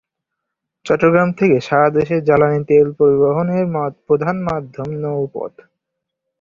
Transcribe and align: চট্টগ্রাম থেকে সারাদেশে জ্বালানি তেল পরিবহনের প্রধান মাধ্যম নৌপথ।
চট্টগ্রাম 0.85 1.29
থেকে 1.31 1.57
সারাদেশে 1.59 2.17
জ্বালানি 2.21 2.59
তেল 2.67 2.87
পরিবহনের 2.99 3.65
প্রধান 4.07 4.35
মাধ্যম 4.43 4.89
নৌপথ। 5.03 5.53